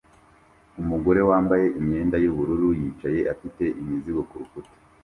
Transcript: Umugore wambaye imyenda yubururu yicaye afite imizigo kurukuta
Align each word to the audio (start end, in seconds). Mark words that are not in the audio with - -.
Umugore 0.81 1.19
wambaye 1.29 1.65
imyenda 1.79 2.15
yubururu 2.23 2.67
yicaye 2.79 3.19
afite 3.33 3.63
imizigo 3.81 4.21
kurukuta 4.29 4.71